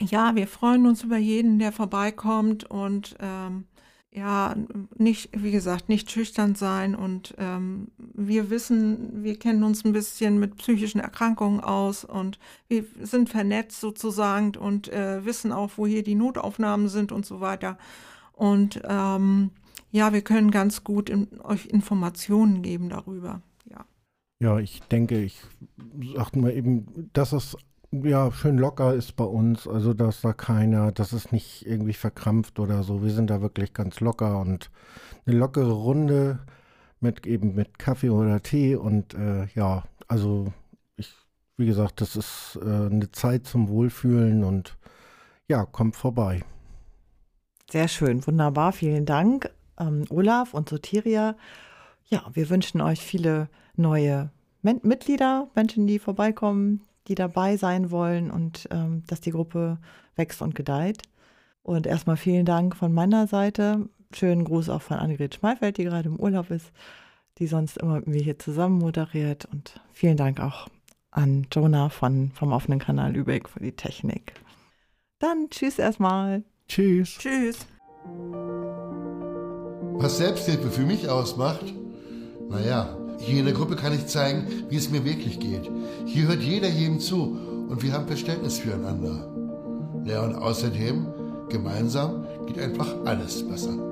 ja, 0.00 0.34
wir 0.34 0.46
freuen 0.46 0.86
uns 0.86 1.04
über 1.04 1.16
jeden, 1.16 1.58
der 1.58 1.72
vorbeikommt 1.72 2.64
und 2.64 3.16
ähm, 3.20 3.64
ja, 4.12 4.56
nicht, 4.96 5.30
wie 5.32 5.52
gesagt, 5.52 5.88
nicht 5.88 6.10
schüchtern 6.10 6.56
sein 6.56 6.96
und 6.96 7.34
ähm, 7.38 7.88
wir 7.96 8.50
wissen, 8.50 9.22
wir 9.22 9.38
kennen 9.38 9.62
uns 9.62 9.84
ein 9.84 9.92
bisschen 9.92 10.40
mit 10.40 10.56
psychischen 10.56 11.00
Erkrankungen 11.00 11.60
aus 11.60 12.04
und 12.04 12.40
wir 12.66 12.84
sind 13.00 13.28
vernetzt 13.28 13.80
sozusagen 13.80 14.56
und 14.56 14.88
äh, 14.88 15.24
wissen 15.24 15.52
auch, 15.52 15.70
wo 15.76 15.86
hier 15.86 16.02
die 16.02 16.16
Notaufnahmen 16.16 16.88
sind 16.88 17.12
und 17.12 17.24
so 17.24 17.40
weiter. 17.40 17.78
Und 18.32 18.80
ähm, 18.84 19.50
ja, 19.92 20.12
wir 20.12 20.22
können 20.22 20.50
ganz 20.50 20.82
gut 20.82 21.08
in, 21.08 21.28
euch 21.42 21.66
Informationen 21.66 22.62
geben 22.62 22.88
darüber. 22.88 23.42
Ja. 24.42 24.58
Ich 24.58 24.80
denke, 24.84 25.22
ich 25.22 25.38
sag 26.16 26.34
mal 26.34 26.52
eben, 26.52 27.10
dass 27.12 27.32
es 27.32 27.56
ja 27.92 28.30
schön 28.32 28.58
locker 28.58 28.94
ist 28.94 29.16
bei 29.16 29.24
uns, 29.24 29.66
also 29.66 29.94
dass 29.94 30.20
da 30.20 30.32
keiner, 30.32 30.92
dass 30.92 31.12
es 31.12 31.32
nicht 31.32 31.66
irgendwie 31.66 31.92
verkrampft 31.92 32.58
oder 32.58 32.82
so. 32.82 33.02
Wir 33.02 33.10
sind 33.10 33.30
da 33.30 33.40
wirklich 33.40 33.74
ganz 33.74 34.00
locker 34.00 34.40
und 34.40 34.70
eine 35.26 35.36
lockere 35.36 35.72
Runde 35.72 36.40
mit 37.00 37.26
eben 37.26 37.54
mit 37.54 37.78
Kaffee 37.78 38.10
oder 38.10 38.42
Tee 38.42 38.76
und 38.76 39.14
äh, 39.14 39.46
ja, 39.54 39.84
also 40.06 40.52
ich, 40.96 41.12
wie 41.56 41.66
gesagt, 41.66 42.00
das 42.00 42.16
ist 42.16 42.58
äh, 42.62 42.66
eine 42.66 43.10
Zeit 43.12 43.46
zum 43.46 43.68
Wohlfühlen 43.68 44.44
und 44.44 44.76
ja, 45.48 45.64
kommt 45.64 45.96
vorbei. 45.96 46.42
Sehr 47.70 47.88
schön, 47.88 48.26
wunderbar, 48.26 48.72
vielen 48.72 49.06
Dank, 49.06 49.50
ähm, 49.78 50.04
Olaf 50.10 50.54
und 50.54 50.68
Sotiria. 50.68 51.36
Ja, 52.08 52.24
wir 52.32 52.50
wünschen 52.50 52.80
euch 52.80 53.00
viele 53.00 53.48
neue 53.76 54.30
Men 54.62 54.80
Mitglieder, 54.82 55.48
Menschen, 55.54 55.86
die 55.86 55.98
vorbeikommen, 55.98 56.82
die 57.08 57.14
dabei 57.14 57.56
sein 57.56 57.90
wollen 57.90 58.30
und 58.30 58.68
ähm, 58.70 59.02
dass 59.06 59.20
die 59.20 59.30
Gruppe 59.30 59.78
wächst 60.16 60.42
und 60.42 60.54
gedeiht. 60.54 61.02
Und 61.62 61.86
erstmal 61.86 62.16
vielen 62.16 62.46
Dank 62.46 62.76
von 62.76 62.92
meiner 62.92 63.26
Seite. 63.26 63.88
Schönen 64.12 64.44
Gruß 64.44 64.68
auch 64.70 64.82
von 64.82 64.96
Annegret 64.96 65.34
Schmeifeld, 65.34 65.78
die 65.78 65.84
gerade 65.84 66.08
im 66.08 66.18
Urlaub 66.18 66.50
ist, 66.50 66.72
die 67.38 67.46
sonst 67.46 67.78
immer 67.78 67.96
mit 67.96 68.06
mir 68.06 68.22
hier 68.22 68.38
zusammen 68.38 68.78
moderiert. 68.78 69.46
Und 69.52 69.80
vielen 69.92 70.16
Dank 70.16 70.40
auch 70.40 70.68
an 71.10 71.46
Jonah 71.52 71.88
von, 71.88 72.32
vom 72.32 72.52
offenen 72.52 72.78
Kanal 72.78 73.12
Lübeck 73.12 73.48
für 73.48 73.60
die 73.60 73.72
Technik. 73.72 74.34
Dann 75.18 75.48
tschüss 75.50 75.78
erstmal. 75.78 76.42
Tschüss. 76.66 77.18
Tschüss. 77.18 77.66
Was 79.94 80.16
Selbsthilfe 80.16 80.70
für 80.70 80.86
mich 80.86 81.08
ausmacht? 81.08 81.74
Naja, 82.48 82.96
Hier 83.20 83.40
in 83.40 83.44
der 83.44 83.54
Gruppe 83.54 83.76
kann 83.76 83.92
ich 83.92 84.06
zeigen, 84.06 84.46
wie 84.70 84.76
es 84.76 84.90
mir 84.90 85.04
wirklich 85.04 85.38
geht. 85.38 85.70
Hier 86.06 86.28
hört 86.28 86.40
jeder 86.42 86.68
jedem 86.68 87.00
zu 87.00 87.38
und 87.68 87.82
wir 87.82 87.92
haben 87.92 88.06
Verständnis 88.06 88.58
füreinander. 88.58 89.28
Ja, 90.06 90.24
und 90.24 90.34
außerdem, 90.34 91.06
gemeinsam 91.50 92.24
geht 92.46 92.58
einfach 92.58 92.88
alles 93.04 93.46
besser. 93.46 93.89